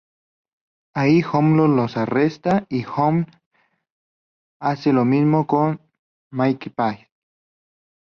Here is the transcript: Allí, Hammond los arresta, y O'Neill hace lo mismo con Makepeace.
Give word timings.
Allí, 0.95 1.21
Hammond 1.23 1.75
los 1.75 1.95
arresta, 1.95 2.65
y 2.71 2.85
O'Neill 2.87 3.27
hace 4.59 4.93
lo 4.93 5.05
mismo 5.05 5.45
con 5.45 5.79
Makepeace. 6.31 7.11